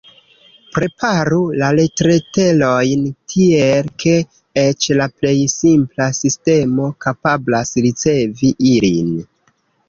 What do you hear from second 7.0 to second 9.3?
kapablas ricevi ilin.